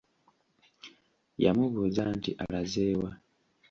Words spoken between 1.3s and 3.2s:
Yamubuuza nti: Alaze wa?